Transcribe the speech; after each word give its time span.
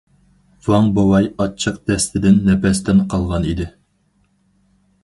ۋاڭ 0.67 0.87
بوۋاي 0.95 1.27
ئاچچىق 1.37 1.77
دەستىدىن 1.91 2.41
نەپەستىن 2.49 3.05
قالغان 3.15 3.47
ئىدى. 3.53 3.71